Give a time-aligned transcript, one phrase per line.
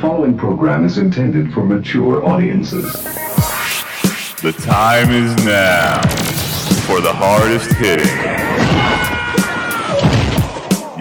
[0.00, 2.92] following program is intended for mature audiences.
[4.42, 6.00] The time is now
[6.86, 8.06] for the hardest hitting,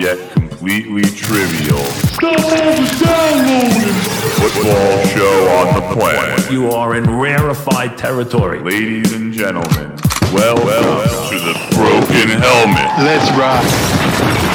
[0.01, 1.83] yet completely trivial
[4.37, 6.51] football show on the planet.
[6.51, 8.59] You are in rarefied territory.
[8.59, 9.95] Ladies and gentlemen,
[10.33, 13.05] welcome to the Broken Helmet.
[13.05, 14.46] Let's rock.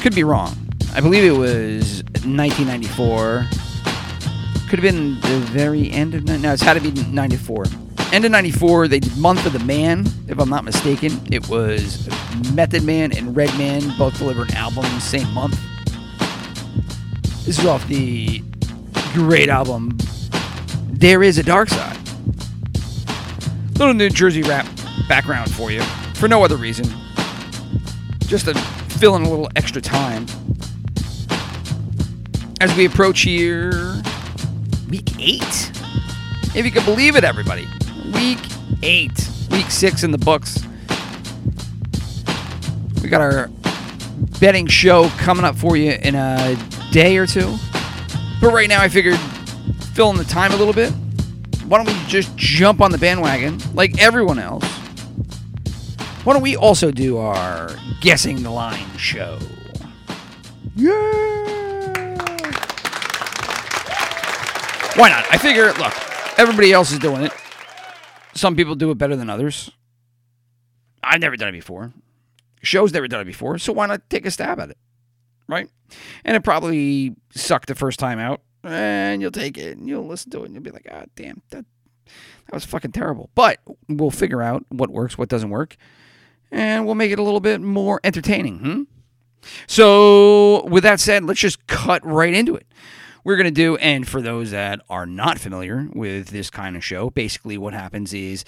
[0.00, 0.56] Could be wrong.
[0.96, 3.46] I believe it was 1994.
[4.68, 6.24] Could have been the very end of.
[6.24, 7.66] No, it's had to be 94.
[8.14, 11.20] End of 94, they did Month of the Man, if I'm not mistaken.
[11.32, 12.08] It was
[12.54, 15.60] Method Man and Redman both delivered an album same month.
[17.44, 18.40] This is off the
[19.14, 19.98] great album,
[20.96, 21.98] Dare Iz a Darkside.
[23.80, 24.68] Little New Jersey rap
[25.08, 25.82] background for you,
[26.14, 26.86] for no other reason.
[28.28, 30.26] Just to fill in a little extra time.
[32.60, 34.00] As we approach here,
[34.88, 35.72] week eight.
[36.54, 37.66] If you can believe it, everybody.
[38.14, 38.38] Week
[38.82, 39.30] eight.
[39.50, 40.62] Week six in the books.
[43.02, 43.50] We got our
[44.40, 46.56] betting show coming up for you in a
[46.90, 47.54] day or two.
[48.40, 49.18] But right now, I figured
[49.94, 50.92] filling the time a little bit.
[51.66, 54.64] Why don't we just jump on the bandwagon like everyone else?
[56.24, 57.70] Why don't we also do our
[58.00, 59.38] guessing the line show?
[60.76, 60.90] Yeah.
[64.96, 65.24] Why not?
[65.30, 65.92] I figure, look,
[66.38, 67.32] everybody else is doing it.
[68.34, 69.70] Some people do it better than others.
[71.02, 71.92] I've never done it before.
[72.62, 74.78] Show's never done it before, so why not take a stab at it?
[75.46, 75.68] Right?
[76.24, 80.30] And it probably sucked the first time out, and you'll take it and you'll listen
[80.32, 81.64] to it and you'll be like, ah, damn, that,
[82.06, 83.30] that was fucking terrible.
[83.34, 85.76] But we'll figure out what works, what doesn't work,
[86.50, 88.58] and we'll make it a little bit more entertaining.
[88.58, 88.82] Hmm?
[89.66, 92.66] So, with that said, let's just cut right into it.
[93.24, 96.84] We're going to do, and for those that are not familiar with this kind of
[96.84, 98.44] show, basically what happens is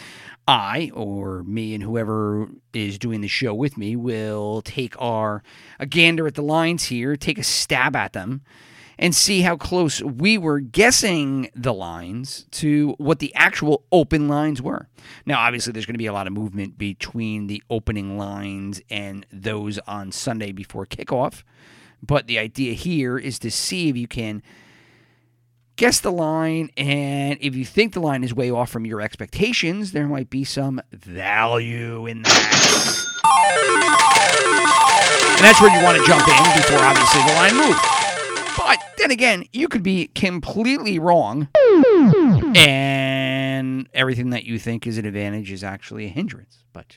[0.46, 5.42] I, or me and whoever is doing the show with me, will take our
[5.80, 8.42] a gander at the lines here, take a stab at them,
[8.98, 14.60] and see how close we were guessing the lines to what the actual open lines
[14.60, 14.88] were.
[15.24, 19.24] Now, obviously, there's going to be a lot of movement between the opening lines and
[19.32, 21.44] those on Sunday before kickoff.
[22.02, 24.42] But the idea here is to see if you can
[25.76, 29.92] guess the line, and if you think the line is way off from your expectations,
[29.92, 33.06] there might be some value in that.
[35.36, 37.78] And that's where you want to jump in before obviously the line moves.
[38.56, 41.48] But then again, you could be completely wrong,
[42.56, 46.64] and everything that you think is an advantage is actually a hindrance.
[46.72, 46.96] But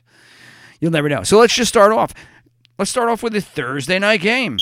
[0.79, 1.23] you'll never know.
[1.23, 2.13] So let's just start off.
[2.77, 4.57] Let's start off with the Thursday night game.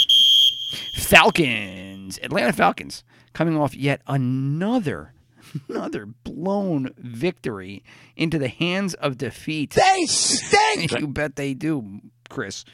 [0.97, 3.03] Falcons, Atlanta Falcons,
[3.37, 5.13] coming off yet another,
[5.69, 7.83] another blown victory
[8.15, 9.69] into the hands of defeat.
[9.71, 10.91] They stink.
[10.99, 12.65] you bet they do, Chris.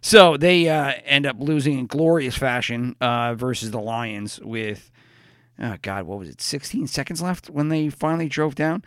[0.00, 4.92] So they uh, end up losing in glorious fashion uh, versus the Lions with,
[5.58, 8.84] oh God, what was it, 16 seconds left when they finally drove down?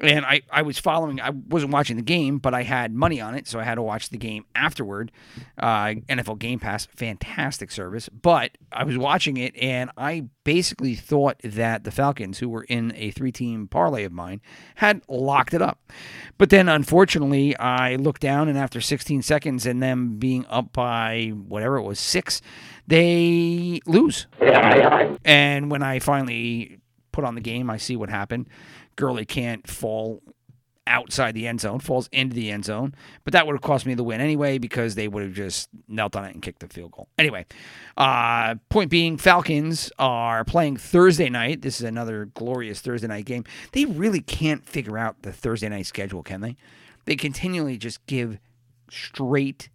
[0.00, 3.34] And I, I was following, I wasn't watching the game, but I had money on
[3.34, 5.10] it, so I had to watch the game afterward.
[5.58, 8.08] Uh, NFL Game Pass, fantastic service.
[8.08, 12.92] But I was watching it, and I basically thought that the Falcons, who were in
[12.94, 14.40] a three team parlay of mine,
[14.76, 15.80] had locked it up.
[16.38, 21.32] But then, unfortunately, I looked down, and after 16 seconds and them being up by
[21.34, 22.42] whatever it was, six,
[22.86, 24.26] they lose.
[25.24, 26.78] And when I finally
[27.12, 28.46] put on the game, I see what happened.
[28.96, 30.22] Gurley can't fall
[30.86, 32.94] outside the end zone, falls into the end zone.
[33.24, 36.14] But that would have cost me the win anyway because they would have just knelt
[36.14, 37.08] on it and kicked the field goal.
[37.18, 37.46] Anyway,
[37.96, 41.62] uh, point being, Falcons are playing Thursday night.
[41.62, 43.44] This is another glorious Thursday night game.
[43.72, 46.56] They really can't figure out the Thursday night schedule, can they?
[47.04, 48.38] They continually just give
[48.90, 49.68] straight.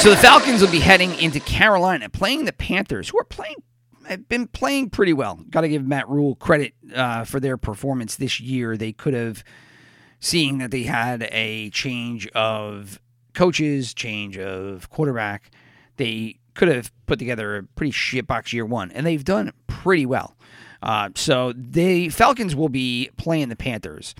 [0.00, 3.56] So the Falcons will be heading into Carolina, playing the Panthers, who are playing
[4.10, 5.40] have been playing pretty well.
[5.50, 8.76] Got to give Matt Rhule credit uh, for their performance this year.
[8.76, 9.42] They could have,
[10.20, 13.00] seeing that they had a change of
[13.32, 15.50] coaches, change of quarterback,
[15.96, 20.36] they could have put together a pretty shitbox year one, and they've done pretty well.
[20.82, 24.14] Uh, so the Falcons will be playing the Panthers.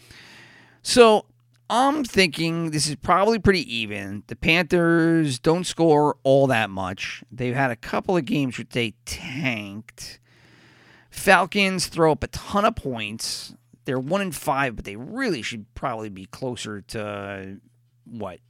[0.82, 1.26] So
[1.72, 4.24] I'm thinking this is probably pretty even.
[4.26, 7.22] The Panthers don't score all that much.
[7.30, 10.18] They've had a couple of games where they tanked.
[11.10, 13.54] Falcons throw up a ton of points.
[13.84, 17.60] They're one in five, but they really should probably be closer to
[18.04, 18.40] what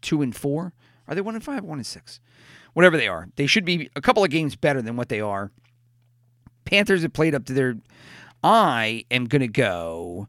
[0.00, 0.72] two and four.
[1.06, 1.64] Are they one and five?
[1.64, 2.18] One and six,
[2.72, 3.28] whatever they are.
[3.36, 5.50] They should be a couple of games better than what they are.
[6.64, 7.76] Panthers have played up to their.
[8.42, 10.28] I am gonna go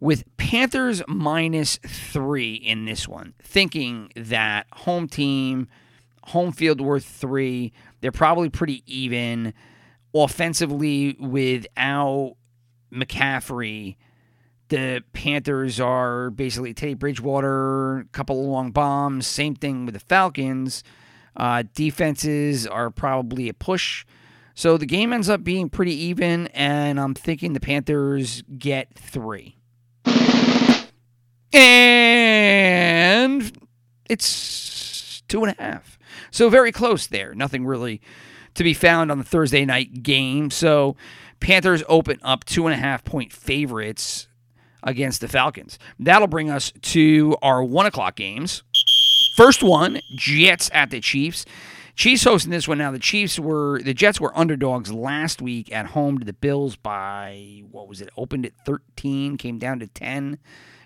[0.00, 5.68] with Panthers minus three in this one, thinking that home team,
[6.24, 7.72] home field worth three.
[8.00, 9.54] They're probably pretty even
[10.14, 12.36] offensively without
[12.92, 13.96] McCaffrey.
[14.68, 19.26] The Panthers are basically Teddy Bridgewater, a couple of long bombs.
[19.26, 20.84] Same thing with the Falcons.
[21.36, 24.04] Uh, defenses are probably a push.
[24.54, 29.57] So the game ends up being pretty even, and I'm thinking the Panthers get three.
[31.52, 33.42] And
[34.08, 35.98] it's two and a half.
[36.30, 37.34] So very close there.
[37.34, 38.00] Nothing really
[38.54, 40.50] to be found on the Thursday night game.
[40.50, 40.96] So
[41.40, 44.28] Panthers open up two and a half point favorites
[44.82, 45.78] against the Falcons.
[45.98, 48.62] That'll bring us to our one o'clock games.
[49.36, 51.44] First one, Jets at the Chiefs.
[51.94, 52.92] Chiefs hosting this one now.
[52.92, 57.62] The Chiefs were the Jets were underdogs last week at home to the Bills by
[57.70, 58.08] what was it?
[58.16, 60.38] Opened at 13, came down to 10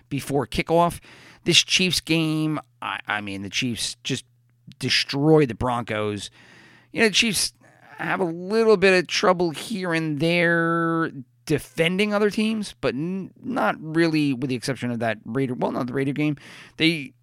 [0.09, 0.99] before kickoff.
[1.45, 4.25] This Chiefs game, I, I mean, the Chiefs just
[4.79, 6.29] destroy the Broncos.
[6.91, 7.53] You know, the Chiefs
[7.97, 11.11] have a little bit of trouble here and there
[11.45, 15.53] defending other teams, but n- not really, with the exception of that Raider.
[15.53, 16.37] Well, not the Raider game.
[16.77, 17.13] They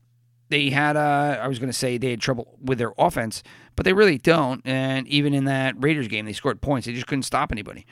[0.50, 3.43] they had uh, I was going to say they had trouble with their offense,
[3.77, 4.61] but they really don't.
[4.67, 6.87] And even in that Raiders game, they scored points.
[6.87, 7.87] They just couldn't stop anybody.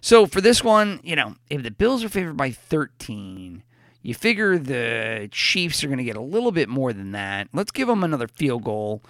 [0.00, 3.62] So for this one, you know, if the Bills are favored by 13,
[4.06, 7.48] you figure the Chiefs are going to get a little bit more than that.
[7.52, 9.02] Let's give them another field goal,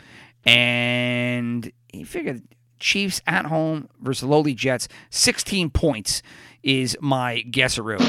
[0.47, 2.41] and you figure
[2.81, 6.23] Chiefs at home versus the lowly Jets, 16 points
[6.63, 8.01] is my guesseroo.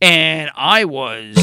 [0.00, 1.34] And I was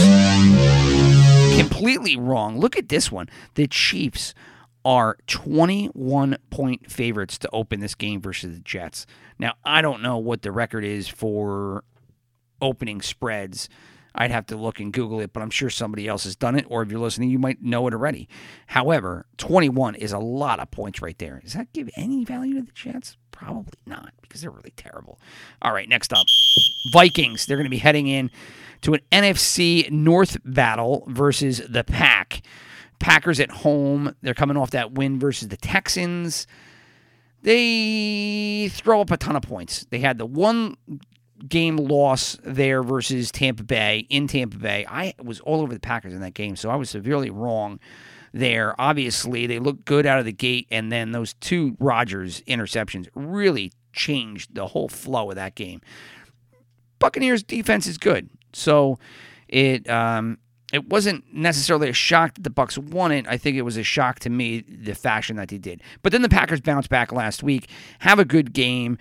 [1.59, 2.59] completely wrong.
[2.59, 3.29] Look at this one.
[3.53, 4.33] The Chiefs
[4.83, 9.05] are 21 point favorites to open this game versus the Jets.
[9.38, 11.83] Now, I don't know what the record is for
[12.59, 13.69] opening spreads.
[14.13, 16.66] I'd have to look and Google it, but I'm sure somebody else has done it,
[16.68, 18.28] or if you're listening, you might know it already.
[18.68, 21.40] However, 21 is a lot of points right there.
[21.44, 23.18] Does that give any value to the Jets?
[23.31, 25.19] Probably not, because they're really terrible.
[25.62, 26.25] All right, next up
[26.92, 27.46] Vikings.
[27.46, 28.30] They're going to be heading in
[28.81, 32.42] to an NFC North battle versus the Pack.
[33.00, 34.16] Packers at home.
[34.22, 36.46] They're coming off that win versus the Texans.
[37.44, 39.88] They throw up a ton of points.
[39.90, 40.78] They had the one
[41.47, 44.85] game loss there versus Tampa Bay in Tampa Bay.
[44.88, 47.79] I was all over the Packers in that game, so I was severely wrong
[48.33, 48.79] there.
[48.79, 53.71] Obviously, they looked good out of the gate, and then those two Rodgers interceptions really
[53.93, 55.81] changed the whole flow of that game.
[56.99, 58.99] Buccaneers defense is good, so
[59.47, 60.38] it um,
[60.71, 63.27] it wasn't necessarily a shock that the Bucks won it.
[63.27, 65.81] I think it was a shock to me the fashion that they did.
[66.01, 68.97] But then the Packers bounced back last week, have a good game,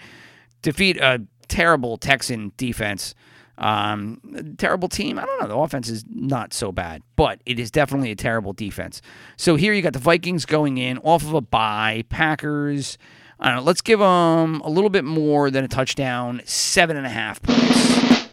[0.63, 3.15] defeat a terrible Texan defense.
[3.59, 5.19] Um, terrible team.
[5.19, 5.49] I don't know.
[5.49, 9.03] The offense is not so bad, but it is definitely a terrible defense.
[9.37, 12.05] So here you got the Vikings going in off of a bye.
[12.09, 12.97] Packers.
[13.39, 13.61] Know.
[13.61, 16.41] Let's give them a little bit more than a touchdown.
[16.47, 18.29] Seven and a half points.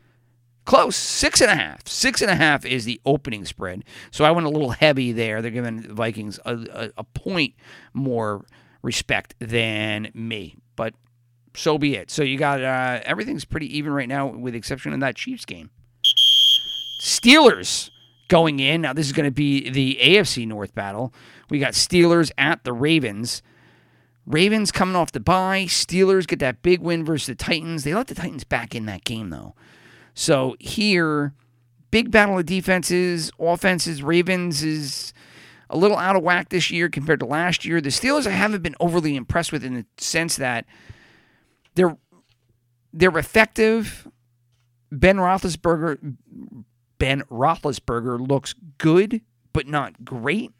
[0.63, 0.95] Close.
[0.95, 1.86] Six and a half.
[1.88, 3.83] Six and a half is the opening spread.
[4.12, 5.41] So I went a little heavy there.
[5.41, 7.53] They're giving the Vikings a, a, a point
[7.93, 8.45] more
[8.81, 10.55] respect than me.
[10.77, 10.93] But
[11.57, 12.11] so be it.
[12.11, 15.45] So you got uh, everything's pretty even right now, with the exception of that Chiefs
[15.45, 15.71] game.
[17.01, 17.89] Steelers
[18.27, 18.81] going in.
[18.81, 21.13] Now, this is going to be the AFC North battle.
[21.49, 23.41] We got Steelers at the Ravens.
[24.25, 25.65] Ravens coming off the bye.
[25.65, 27.83] Steelers get that big win versus the Titans.
[27.83, 29.55] They let the Titans back in that game, though.
[30.13, 31.33] So here,
[31.91, 34.03] big battle of defenses, offenses.
[34.03, 35.13] Ravens is
[35.69, 37.79] a little out of whack this year compared to last year.
[37.79, 40.65] The Steelers I haven't been overly impressed with in the sense that
[41.77, 41.98] they're
[42.91, 44.07] they're effective.
[44.91, 46.15] Ben Roethlisberger
[46.98, 49.22] Ben Roethlisberger looks good,
[49.53, 50.51] but not great,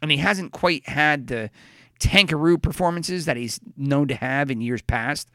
[0.00, 1.50] and he hasn't quite had the
[1.98, 5.28] tankaroo performances that he's known to have in years past.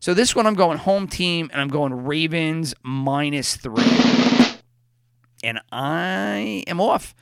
[0.00, 3.84] So this one, I'm going home team, and I'm going Ravens minus three,
[5.44, 7.14] and I am off.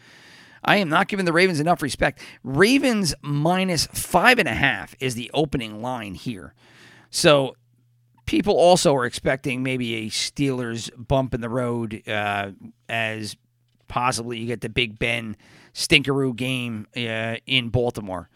[0.62, 2.20] I am not giving the Ravens enough respect.
[2.42, 6.54] Ravens minus five and a half is the opening line here.
[7.14, 7.54] So
[8.26, 12.50] people also are expecting maybe a Steelers bump in the road uh,
[12.88, 13.36] as
[13.86, 15.36] possibly you get the Big Ben
[15.72, 18.28] stinkeroo game uh, in Baltimore.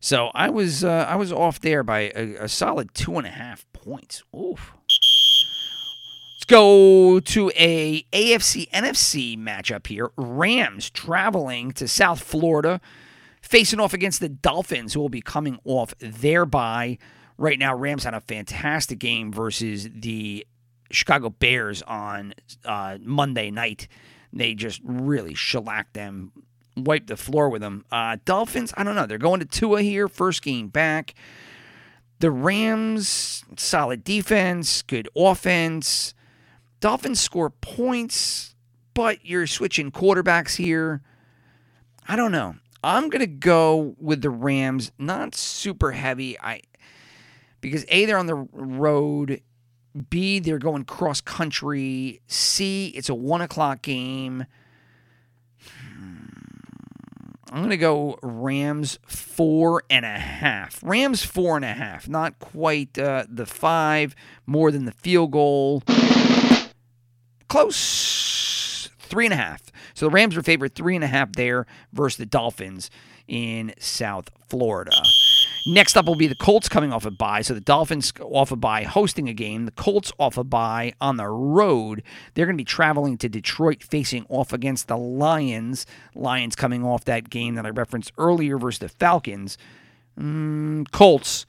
[0.00, 3.30] So I was uh, I was off there by a, a solid two and a
[3.30, 4.22] half points.
[4.36, 4.74] Oof.
[6.34, 10.10] Let's go to a AFC NFC matchup here.
[10.18, 12.82] Rams traveling to South Florida,
[13.40, 16.98] facing off against the Dolphins, who will be coming off their bye.
[17.38, 20.44] Right now, Rams had a fantastic game versus the
[20.90, 23.86] Chicago Bears on uh, Monday night.
[24.32, 26.32] They just really shellacked them,
[26.76, 27.84] wiped the floor with them.
[27.92, 29.06] Uh, Dolphins, I don't know.
[29.06, 31.14] They're going to Tua here, first game back.
[32.18, 36.14] The Rams, solid defense, good offense.
[36.80, 38.56] Dolphins score points,
[38.94, 41.02] but you're switching quarterbacks here.
[42.08, 42.56] I don't know.
[42.82, 46.38] I'm gonna go with the Rams, not super heavy.
[46.38, 46.62] I
[47.60, 49.42] because A, they're on the road.
[50.10, 52.20] B, they're going cross country.
[52.26, 54.46] C, it's a one o'clock game.
[57.50, 60.80] I'm going to go Rams four and a half.
[60.82, 62.06] Rams four and a half.
[62.06, 64.14] Not quite uh, the five,
[64.46, 65.82] more than the field goal.
[67.48, 68.90] Close.
[68.98, 69.62] Three and a half.
[69.94, 72.90] So the Rams are favored three and a half there versus the Dolphins
[73.26, 74.92] in South Florida.
[75.68, 77.42] Next up will be the Colts coming off a bye.
[77.42, 79.66] So the Dolphins off a bye hosting a game.
[79.66, 82.02] The Colts off a bye on the road.
[82.32, 85.84] They're going to be traveling to Detroit facing off against the Lions.
[86.14, 89.58] Lions coming off that game that I referenced earlier versus the Falcons.
[90.18, 91.44] Mm, Colts.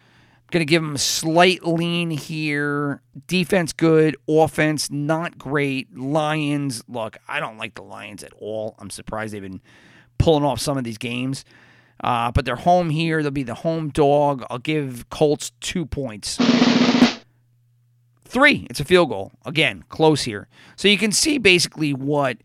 [0.52, 3.02] Going to give them a slight lean here.
[3.28, 5.96] Defense good, offense not great.
[5.96, 8.76] Lions, look, I don't like the Lions at all.
[8.80, 9.62] I'm surprised they've been
[10.18, 11.46] pulling off some of these games.
[12.02, 13.22] Uh, but they're home here.
[13.22, 14.46] They'll be the home dog.
[14.50, 16.38] I'll give Colts two points.
[18.24, 18.68] Three.
[18.70, 19.32] It's a field goal.
[19.46, 20.48] Again, close here.
[20.76, 22.38] So you can see basically what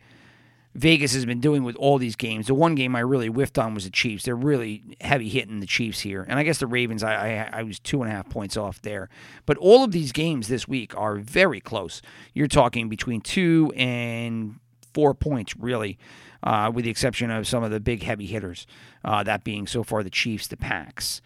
[0.74, 2.48] Vegas has been doing with all these games.
[2.48, 4.24] The one game I really whiffed on was the Chiefs.
[4.24, 7.04] They're really heavy hitting the Chiefs here, and I guess the Ravens.
[7.04, 9.08] I, I I was two and a half points off there,
[9.46, 12.02] but all of these games this week are very close.
[12.32, 14.58] You're talking between two and
[14.92, 15.96] four points, really,
[16.44, 18.66] uh, with the exception of some of the big heavy hitters.
[19.04, 21.20] Uh, that being so far the Chiefs, the Packs.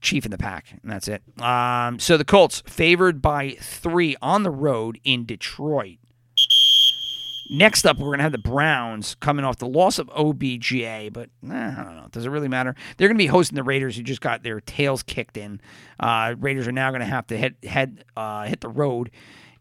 [0.00, 1.22] Chief in the pack, and that's it.
[1.42, 5.98] Um, so the Colts favored by three on the road in Detroit.
[7.52, 11.28] Next up, we're going to have the Browns coming off the loss of OBGA, but
[11.46, 12.06] eh, I don't know.
[12.12, 12.74] Does it really matter?
[12.96, 15.60] They're going to be hosting the Raiders, who just got their tails kicked in.
[15.98, 19.10] Uh, Raiders are now going to have to hit head uh, hit the road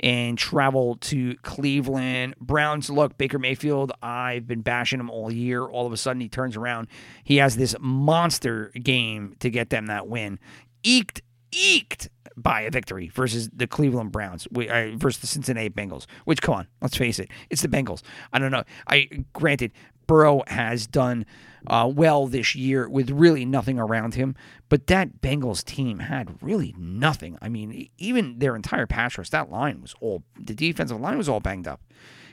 [0.02, 2.36] and travel to Cleveland.
[2.40, 3.92] Browns look Baker Mayfield.
[4.02, 5.64] I've been bashing him all year.
[5.66, 6.88] All of a sudden, he turns around.
[7.24, 10.40] He has this monster game to get them that win.
[10.84, 16.06] Eked, eked by a victory versus the Cleveland Browns uh, versus the Cincinnati Bengals.
[16.26, 18.02] Which, come on, let's face it, it's the Bengals.
[18.32, 18.64] I don't know.
[18.88, 19.72] I granted
[20.10, 21.24] Burrow has done
[21.68, 24.36] uh, well this year with really nothing around him,
[24.68, 27.38] but that Bengals team had really nothing.
[27.44, 31.30] I mean, even their entire pass rush, that line was all the defensive line was
[31.30, 31.82] all banged up,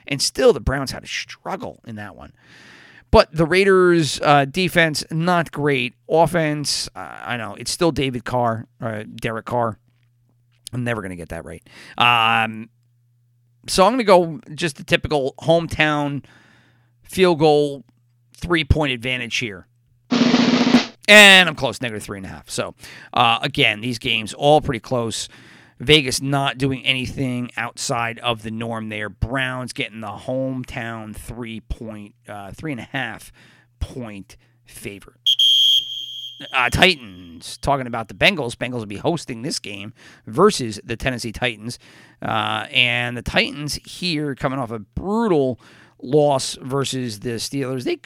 [0.07, 2.33] and still the Browns had a struggle in that one.
[3.11, 5.93] But the Raiders' uh, defense not great.
[6.09, 9.77] Offense, uh, I know it's still David Carr, uh, Derek Carr.
[10.73, 11.61] I'm never going to get that right.
[11.95, 12.71] Um,
[13.67, 16.23] so I'm going to go just the typical hometown
[17.09, 17.83] field goal
[18.33, 19.67] three point advantage here.
[21.09, 22.49] And I'm close, negative three and a half.
[22.49, 22.75] So
[23.13, 25.29] uh, again, these games all pretty close.
[25.79, 29.09] Vegas not doing anything outside of the norm there.
[29.09, 33.31] Browns getting the hometown three point, uh, three and a half
[33.79, 35.19] point favorite.
[36.53, 38.55] Uh, Titans talking about the Bengals.
[38.55, 39.93] Bengals will be hosting this game
[40.25, 41.79] versus the Tennessee Titans,
[42.21, 45.59] uh, and the Titans here coming off a brutal
[46.01, 47.83] loss versus the Steelers.
[47.83, 47.99] They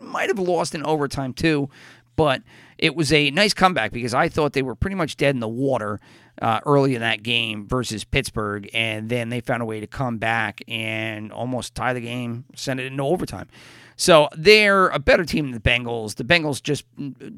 [0.00, 1.70] might have lost in overtime too,
[2.16, 2.42] but
[2.78, 5.48] it was a nice comeback because I thought they were pretty much dead in the
[5.48, 6.00] water
[6.40, 10.18] uh, early in that game versus Pittsburgh, and then they found a way to come
[10.18, 13.48] back and almost tie the game, send it into overtime.
[13.96, 16.16] So they're a better team than the Bengals.
[16.16, 16.84] The Bengals just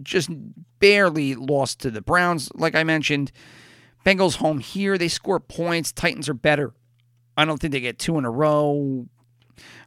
[0.03, 0.31] just
[0.79, 3.33] barely lost to the Browns, like I mentioned.
[4.07, 5.93] Bengals home here, they score points.
[5.93, 6.73] Titans are better.
[7.37, 9.07] I don't think they get two in a row.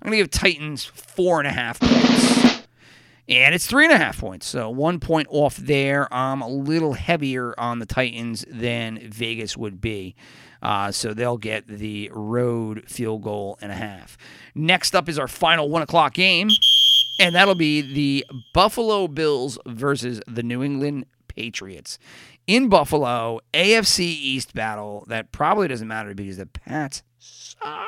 [0.02, 2.68] I'm gonna give Titans four and a half points.
[3.30, 4.48] And it's three and a half points.
[4.48, 6.12] So one point off there.
[6.14, 10.16] I'm a little heavier on the Titans than Vegas would be.
[10.62, 14.18] Uh, so they'll get the road field goal and a half.
[14.56, 16.50] Next up is our final one o'clock game,
[17.20, 22.00] and that'll be the Buffalo Bills versus the New England Patriots
[22.48, 27.86] in Buffalo, AFC East battle that probably doesn't matter because the Pats suck.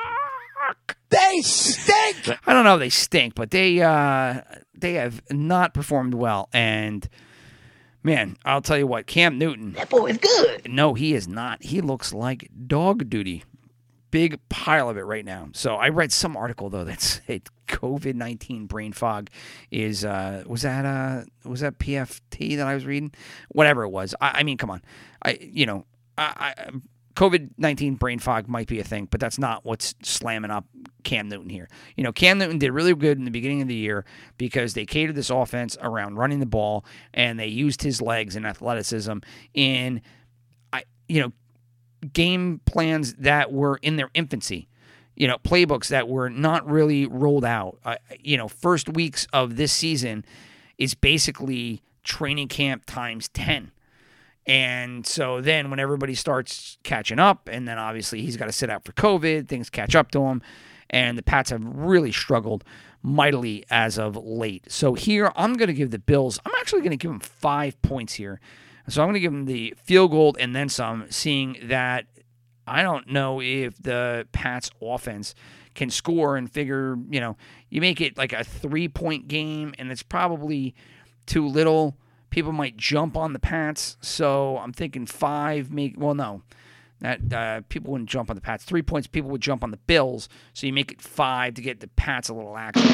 [1.10, 2.38] They stink.
[2.46, 4.42] I don't know if they stink, but they uh,
[4.76, 6.48] they have not performed well.
[6.52, 7.08] And
[8.02, 9.72] man, I'll tell you what, Cam Newton.
[9.72, 10.70] That boy is good.
[10.70, 11.62] No, he is not.
[11.62, 13.44] He looks like dog duty.
[14.10, 15.48] Big pile of it right now.
[15.52, 19.30] So I read some article though that said COVID nineteen brain fog
[19.70, 23.12] is uh was that uh was that PFT that I was reading?
[23.50, 24.14] Whatever it was.
[24.20, 24.82] I, I mean, come on.
[25.22, 25.86] I you know
[26.18, 26.70] I, I
[27.14, 30.64] COVID 19 brain fog might be a thing, but that's not what's slamming up
[31.02, 31.68] Cam Newton here.
[31.96, 34.04] You know, Cam Newton did really good in the beginning of the year
[34.38, 38.46] because they catered this offense around running the ball and they used his legs and
[38.46, 39.18] athleticism
[39.54, 40.02] in,
[40.72, 41.32] I, you know,
[42.12, 44.68] game plans that were in their infancy.
[45.16, 47.78] You know, playbooks that were not really rolled out.
[47.84, 50.24] Uh, you know, first weeks of this season
[50.78, 53.72] is basically training camp times 10
[54.46, 58.70] and so then when everybody starts catching up, and then obviously he's got to sit
[58.70, 60.42] out for COVID, things catch up to him.
[60.88, 62.64] And the Pats have really struggled
[63.02, 64.70] mightily as of late.
[64.70, 67.80] So here I'm going to give the Bills, I'm actually going to give them five
[67.82, 68.40] points here.
[68.88, 72.06] So I'm going to give them the field goal and then some, seeing that
[72.66, 75.34] I don't know if the Pats offense
[75.74, 77.36] can score and figure, you know,
[77.68, 80.74] you make it like a three point game and it's probably
[81.26, 81.96] too little
[82.30, 83.96] people might jump on the Pats.
[84.00, 85.70] So I'm thinking five.
[85.72, 86.42] Make well, no,
[87.00, 88.64] that uh, people wouldn't jump on the Pats.
[88.64, 90.28] Three points, people would jump on the Bills.
[90.52, 92.86] So you make it five to get the Pats a little action.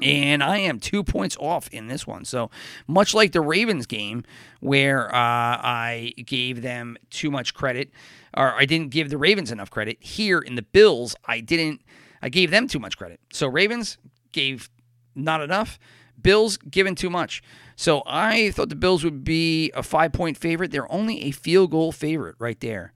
[0.00, 2.24] And I am two points off in this one.
[2.24, 2.50] So
[2.86, 4.24] much like the Ravens game,
[4.60, 7.90] where uh, I gave them too much credit,
[8.36, 9.96] or I didn't give the Ravens enough credit.
[10.00, 11.82] Here in the Bills, I didn't.
[12.22, 13.20] I gave them too much credit.
[13.32, 13.98] So Ravens
[14.32, 14.70] gave
[15.16, 15.78] not enough.
[16.20, 17.42] Bills given too much.
[17.76, 20.70] So I thought the Bills would be a five point favorite.
[20.70, 22.92] They're only a field goal favorite right there.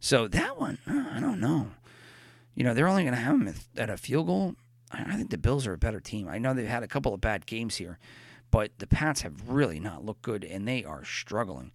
[0.00, 1.70] So that one, uh, I don't know.
[2.54, 4.54] You know, they're only going to have them at a field goal.
[4.90, 6.28] I think the Bills are a better team.
[6.28, 7.98] I know they've had a couple of bad games here,
[8.50, 11.72] but the Pats have really not looked good and they are struggling.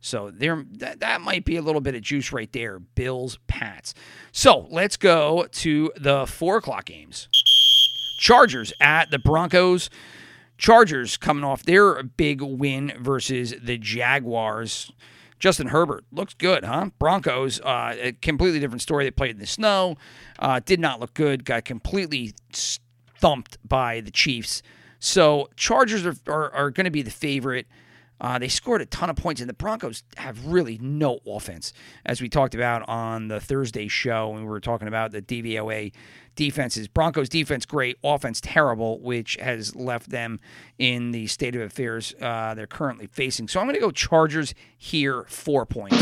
[0.00, 2.78] So there, that, that might be a little bit of juice right there.
[2.78, 3.94] Bills, Pats.
[4.32, 7.28] So let's go to the four o'clock games.
[8.18, 9.90] Chargers at the Broncos.
[10.60, 14.92] Chargers coming off their big win versus the Jaguars.
[15.38, 16.90] Justin Herbert looks good, huh?
[16.98, 19.04] Broncos, uh, a completely different story.
[19.04, 19.96] They played in the snow,
[20.38, 24.62] uh, did not look good, got completely thumped by the Chiefs.
[24.98, 27.66] So Chargers are, are, are going to be the favorite.
[28.20, 31.72] Uh, they scored a ton of points, and the Broncos have really no offense,
[32.04, 35.92] as we talked about on the Thursday show when we were talking about the DVOA
[36.36, 36.86] defenses.
[36.88, 40.38] Broncos defense great, offense terrible, which has left them
[40.78, 43.48] in the state of affairs uh, they're currently facing.
[43.48, 45.96] So I'm going to go Chargers here, four points.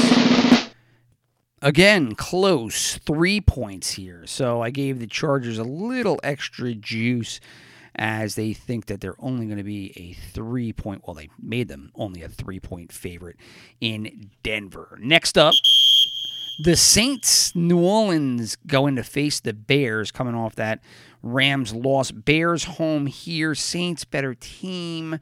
[1.60, 4.26] Again, close, three points here.
[4.26, 7.40] So I gave the Chargers a little extra juice
[7.94, 11.68] as they think that they're only going to be a three point, well, they made
[11.68, 13.36] them only a three point favorite
[13.80, 14.98] in Denver.
[15.00, 15.54] Next up,
[16.60, 20.80] the Saints, New Orleans, going to face the Bears coming off that
[21.22, 22.10] Rams loss.
[22.10, 23.54] Bears home here.
[23.54, 25.18] Saints better team.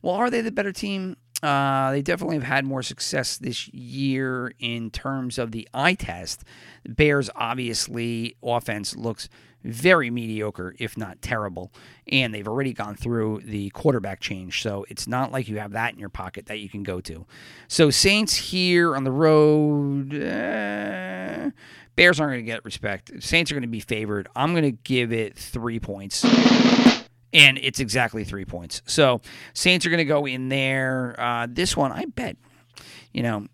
[0.00, 1.16] Well, are they the better team?
[1.42, 6.44] Uh, they definitely have had more success this year in terms of the eye test.
[6.88, 9.28] Bears, obviously, offense looks
[9.64, 11.72] very mediocre, if not terrible.
[12.10, 14.62] And they've already gone through the quarterback change.
[14.62, 17.26] So it's not like you have that in your pocket that you can go to.
[17.68, 20.14] So Saints here on the road.
[20.14, 21.50] Eh,
[21.94, 23.22] Bears aren't going to get respect.
[23.22, 24.28] Saints are going to be favored.
[24.34, 26.24] I'm going to give it three points
[27.32, 28.82] and it's exactly three points.
[28.86, 29.20] So
[29.54, 31.14] Saints are going to go in there.
[31.18, 32.36] Uh, this one, I bet,
[33.12, 33.46] you know,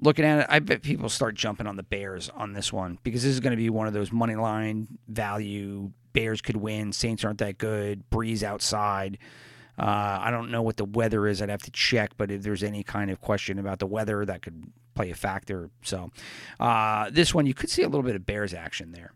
[0.00, 3.22] looking at it, I bet people start jumping on the Bears on this one because
[3.22, 5.90] this is going to be one of those money line value.
[6.12, 6.92] Bears could win.
[6.92, 8.08] Saints aren't that good.
[8.10, 9.18] Brees outside.
[9.76, 11.42] Uh, I don't know what the weather is.
[11.42, 14.42] I'd have to check, but if there's any kind of question about the weather, that
[14.42, 15.70] could play a factor.
[15.82, 16.12] So
[16.60, 19.12] uh, this one, you could see a little bit of Bears action there.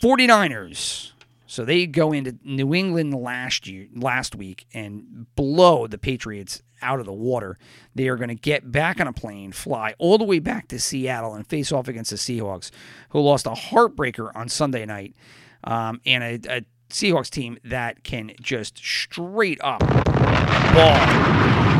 [0.00, 1.10] 49ers
[1.54, 6.98] so they go into New England last year, last week, and blow the Patriots out
[6.98, 7.58] of the water.
[7.94, 10.80] They are going to get back on a plane, fly all the way back to
[10.80, 12.72] Seattle, and face off against the Seahawks,
[13.10, 15.14] who lost a heartbreaker on Sunday night,
[15.62, 20.98] um, and a, a Seahawks team that can just straight up ball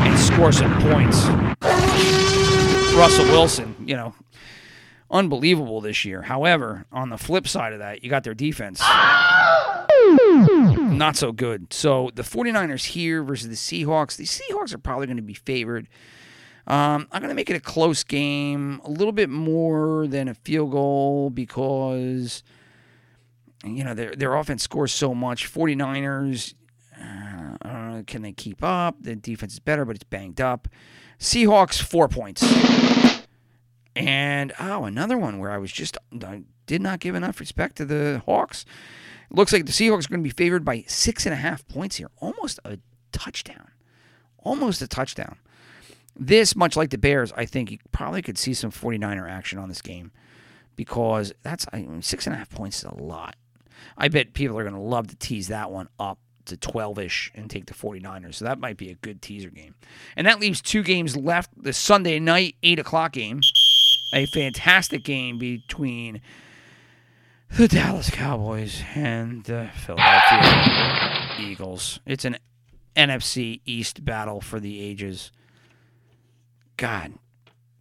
[0.07, 1.25] and score some points.
[2.95, 4.15] Russell Wilson, you know,
[5.11, 6.21] unbelievable this year.
[6.21, 8.81] However, on the flip side of that, you got their defense.
[10.97, 11.73] Not so good.
[11.73, 14.15] So the 49ers here versus the Seahawks.
[14.17, 15.87] The Seahawks are probably going to be favored.
[16.67, 20.33] Um, I'm going to make it a close game, a little bit more than a
[20.33, 22.43] field goal because,
[23.63, 25.51] you know, their, their offense scores so much.
[25.51, 26.55] 49ers,
[26.99, 28.95] uh, can they keep up?
[29.01, 30.67] The defense is better, but it's banged up.
[31.19, 32.43] Seahawks, four points.
[33.95, 37.85] And, oh, another one where I was just, I did not give enough respect to
[37.85, 38.65] the Hawks.
[39.29, 41.97] Looks like the Seahawks are going to be favored by six and a half points
[41.97, 42.09] here.
[42.17, 42.79] Almost a
[43.11, 43.71] touchdown.
[44.39, 45.37] Almost a touchdown.
[46.15, 49.67] This, much like the Bears, I think you probably could see some 49er action on
[49.67, 50.11] this game
[50.75, 53.35] because that's I mean, six and a half points is a lot.
[53.97, 57.31] I bet people are going to love to tease that one up to 12 ish
[57.35, 58.35] and take the 49ers.
[58.35, 59.75] So that might be a good teaser game.
[60.15, 63.41] And that leaves two games left the Sunday night, 8 o'clock game.
[64.13, 66.21] A fantastic game between
[67.51, 71.99] the Dallas Cowboys and the Philadelphia Eagles.
[72.05, 72.37] It's an
[72.95, 75.31] NFC East battle for the ages.
[76.77, 77.13] God,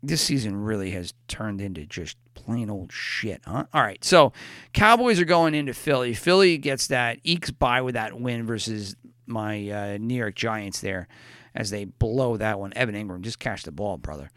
[0.03, 3.64] this season really has turned into just plain old shit, huh?
[3.72, 4.33] All right, so
[4.72, 6.14] Cowboys are going into Philly.
[6.14, 8.94] Philly gets that ekes by with that win versus
[9.27, 11.09] my uh, New York Giants there
[11.55, 12.72] as they blow that one.
[12.77, 14.31] Evan Engram just cashed the ball, brother.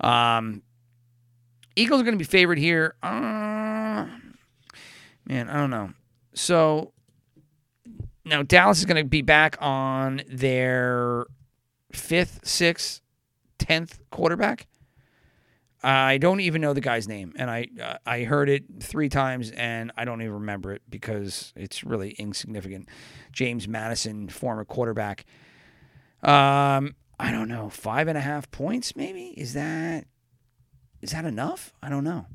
[0.00, 0.62] Um,
[1.76, 2.94] Eagles are going to be favored here.
[3.02, 3.57] Uh,
[5.28, 5.92] man, I don't know.
[6.34, 6.92] So
[8.24, 11.26] now Dallas is going to be back on their
[11.92, 13.00] fifth, sixth,
[13.58, 14.66] tenth quarterback.
[15.80, 19.52] I don't even know the guy's name, and I uh, I heard it three times,
[19.52, 22.88] and I don't even remember it because it's really insignificant.
[23.30, 25.24] James Madison, former quarterback.
[26.20, 30.06] Um, I don't know, five and a half points, maybe is that
[31.00, 31.72] is that enough?
[31.80, 32.26] I don't know.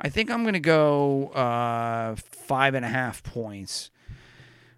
[0.00, 3.90] I think I'm gonna go uh, five and a half points.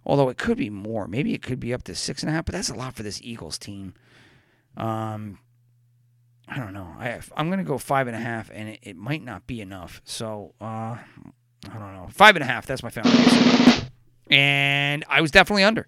[0.06, 2.46] Although it could be more, maybe it could be up to six and a half,
[2.46, 3.94] but that's a lot for this Eagles team.
[4.76, 5.38] Um,
[6.46, 6.94] I don't know.
[6.98, 10.00] I I'm gonna go five and a half, and it, it might not be enough.
[10.04, 10.98] So uh, I
[11.64, 12.08] don't know.
[12.10, 12.66] Five and a half.
[12.66, 13.90] That's my answer.
[14.30, 15.86] And I was definitely under.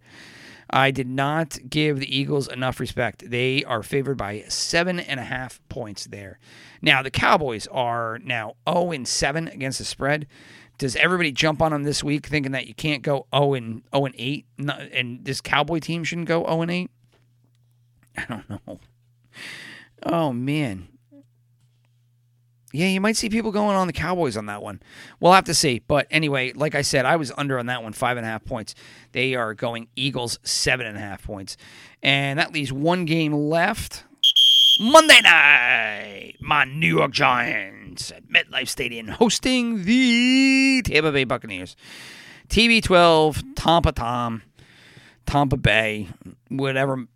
[0.73, 3.29] I did not give the Eagles enough respect.
[3.29, 6.39] They are favored by seven and a half points there.
[6.81, 10.27] Now the Cowboys are now 0 and 7 against the spread.
[10.79, 14.07] Does everybody jump on them this week thinking that you can't go 0 and 0
[14.07, 14.47] and 8
[14.93, 16.91] and this Cowboy team shouldn't go 0 and 8?
[18.17, 18.81] I don't know.
[20.03, 20.89] Oh man.
[22.73, 24.81] Yeah, you might see people going on the Cowboys on that one.
[25.19, 25.81] We'll have to see.
[25.81, 28.45] But anyway, like I said, I was under on that one, five and a half
[28.45, 28.75] points.
[29.13, 31.57] They are going Eagles seven and a half points.
[32.03, 34.05] And that leaves one game left.
[34.81, 41.77] Monday night, my New York Giants at MetLife Stadium hosting the Tampa Bay Buccaneers.
[42.49, 44.43] TB12, Tampa Tom,
[45.27, 46.09] Tampa Bay,
[46.49, 47.07] whatever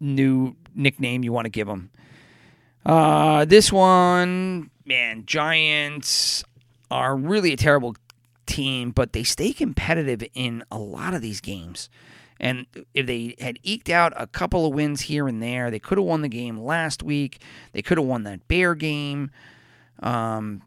[0.00, 1.90] new nickname you want to give them.
[2.84, 6.42] Uh, this one, man, Giants
[6.90, 7.94] are really a terrible
[8.46, 11.90] team, but they stay competitive in a lot of these games.
[12.40, 15.98] And if they had eked out a couple of wins here and there, they could
[15.98, 17.42] have won the game last week.
[17.72, 19.30] They could have won that Bear game.
[20.00, 20.62] Um,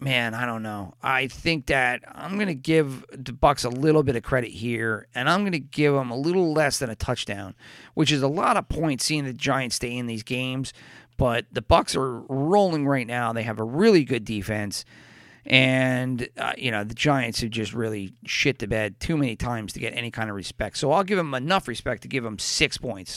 [0.00, 0.94] man, I don't know.
[1.02, 5.06] I think that I'm going to give the Bucks a little bit of credit here,
[5.14, 7.54] and I'm going to give them a little less than a touchdown,
[7.94, 10.72] which is a lot of points seeing the Giants stay in these games.
[11.16, 13.32] But the Bucks are rolling right now.
[13.32, 14.84] They have a really good defense,
[15.44, 19.72] and uh, you know the Giants have just really shit the bed too many times
[19.74, 20.76] to get any kind of respect.
[20.78, 23.16] So I'll give them enough respect to give them six points.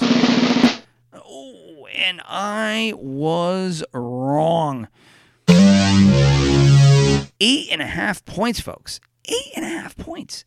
[1.14, 4.88] Oh, and I was wrong.
[7.40, 9.00] Eight and a half points, folks.
[9.28, 10.46] Eight and a half points.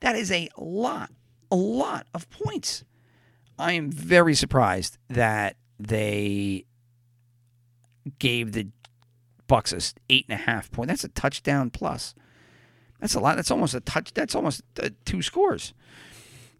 [0.00, 1.10] That is a lot,
[1.50, 2.84] a lot of points.
[3.58, 6.66] I am very surprised that they
[8.18, 8.68] gave the
[9.46, 10.88] Bucks a eight and a half point.
[10.88, 12.14] That's a touchdown plus.
[13.00, 13.36] That's a lot.
[13.36, 14.12] That's almost a touch.
[14.14, 15.72] That's almost uh, two scores.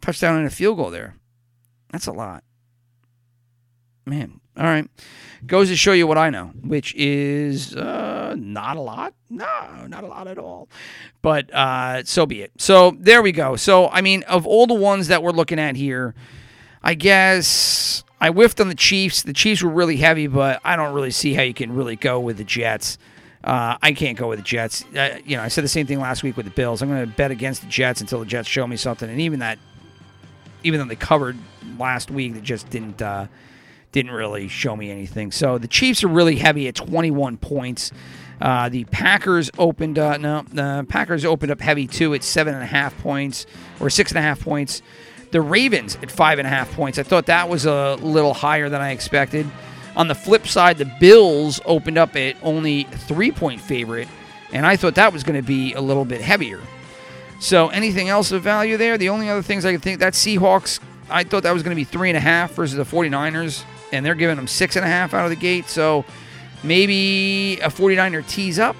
[0.00, 1.16] Touchdown and a field goal there.
[1.90, 2.44] That's a lot.
[4.04, 4.88] Man, all right.
[5.46, 9.14] Goes to show you what I know, which is uh, not a lot.
[9.28, 10.68] No, not a lot at all.
[11.22, 12.52] But uh, so be it.
[12.58, 13.56] So there we go.
[13.56, 16.14] So, I mean, of all the ones that we're looking at here,
[16.82, 19.22] I guess I whiffed on the Chiefs.
[19.22, 22.18] The Chiefs were really heavy, but I don't really see how you can really go
[22.18, 22.98] with the Jets.
[23.44, 24.84] Uh, I can't go with the Jets.
[24.96, 26.82] Uh, you know, I said the same thing last week with the Bills.
[26.82, 29.08] I'm going to bet against the Jets until the Jets show me something.
[29.08, 29.58] And even that,
[30.64, 31.36] even though they covered
[31.78, 33.26] last week, they just didn't uh,
[33.92, 35.30] didn't really show me anything.
[35.30, 37.92] So the Chiefs are really heavy at 21 points.
[38.40, 42.62] Uh, the Packers opened uh, no, the Packers opened up heavy too at seven and
[42.62, 43.46] a half points
[43.80, 44.82] or six and a half points.
[45.36, 46.98] The Ravens at five and a half points.
[46.98, 49.46] I thought that was a little higher than I expected.
[49.94, 54.08] On the flip side, the Bills opened up at only three point favorite,
[54.54, 56.62] and I thought that was going to be a little bit heavier.
[57.38, 58.96] So anything else of value there?
[58.96, 61.78] The only other things I could think that Seahawks, I thought that was going to
[61.78, 64.88] be three and a half versus the 49ers, and they're giving them six and a
[64.88, 65.66] half out of the gate.
[65.66, 66.06] So
[66.62, 68.76] maybe a 49er tease up.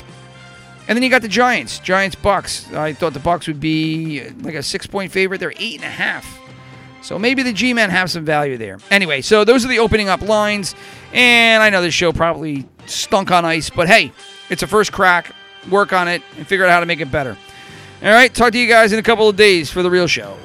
[0.89, 2.73] And then you got the Giants, Giants Bucks.
[2.73, 5.37] I thought the Bucks would be like a six point favorite.
[5.37, 6.45] They're eight and a half.
[7.07, 8.79] So maybe the G Men have some value there.
[8.91, 10.75] Anyway, so those are the opening up lines.
[11.13, 14.11] And I know this show probably stunk on ice, but hey,
[14.51, 15.33] it's a first crack.
[15.71, 17.39] Work on it and figure out how to make it better.
[18.03, 20.37] All right, talk to you guys in a couple of days for the real show.